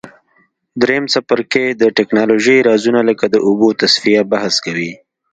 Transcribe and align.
دریم 0.81 1.05
څپرکی 1.13 1.65
د 1.81 1.83
تکنالوژۍ 1.97 2.57
رازونه 2.69 3.01
لکه 3.09 3.25
د 3.33 3.35
اوبو 3.47 3.69
تصفیه 3.81 4.21
بحث 4.31 4.55
کوي. 4.65 4.91